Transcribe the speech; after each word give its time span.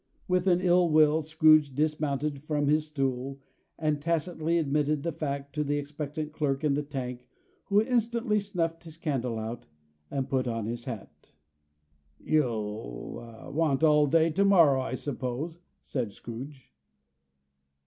With 0.27 0.47
an 0.47 0.61
ill 0.61 0.89
will 0.89 1.21
Scrooge 1.21 1.75
dismounted 1.75 2.41
from 2.41 2.65
his 2.65 2.87
stool, 2.87 3.39
and 3.77 4.01
tacitly 4.01 4.57
admitted 4.57 5.03
the 5.03 5.11
fact 5.11 5.53
to 5.53 5.63
the 5.63 5.77
expectant 5.77 6.31
clerk 6.33 6.63
in 6.63 6.73
the 6.73 6.81
tank, 6.81 7.27
who 7.65 7.83
instantly 7.83 8.39
snuffed 8.39 8.83
his 8.83 8.97
candle 8.97 9.37
out, 9.37 9.67
and 10.09 10.27
put 10.27 10.47
on 10.47 10.65
his 10.65 10.85
hat. 10.85 11.33
"You'll 12.19 13.51
want 13.53 13.83
all 13.83 14.07
day 14.07 14.31
to 14.31 14.43
morrow, 14.43 14.81
I 14.81 14.95
suppose?" 14.95 15.59
said 15.83 16.13
Scrooge. 16.13 16.73